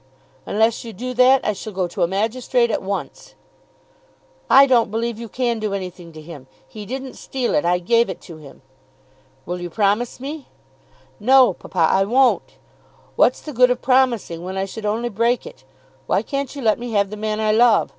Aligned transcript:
"Unless 0.47 0.83
you 0.83 0.93
do 0.93 1.13
that 1.13 1.45
I 1.45 1.53
shall 1.53 1.73
go 1.73 1.87
to 1.87 2.01
a 2.01 2.07
magistrate 2.07 2.71
at 2.71 2.81
once." 2.81 3.35
"I 4.49 4.65
don't 4.65 4.89
believe 4.89 5.19
you 5.19 5.29
can 5.29 5.59
do 5.59 5.75
anything 5.75 6.11
to 6.13 6.21
him. 6.23 6.47
He 6.67 6.87
didn't 6.87 7.13
steal 7.13 7.53
it. 7.53 7.65
I 7.65 7.77
gave 7.77 8.09
it 8.09 8.19
to 8.21 8.37
him." 8.37 8.63
"Will 9.45 9.61
you 9.61 9.69
promise 9.69 10.19
me?" 10.19 10.47
"No, 11.19 11.53
papa, 11.53 11.87
I 11.91 12.03
won't. 12.05 12.53
What's 13.15 13.41
the 13.41 13.53
good 13.53 13.69
of 13.69 13.83
promising 13.83 14.43
when 14.43 14.57
I 14.57 14.65
should 14.65 14.87
only 14.87 15.09
break 15.09 15.45
it. 15.45 15.65
Why 16.07 16.23
can't 16.23 16.55
you 16.55 16.63
let 16.63 16.79
me 16.79 16.93
have 16.93 17.11
the 17.11 17.15
man 17.15 17.39
I 17.39 17.51
love? 17.51 17.89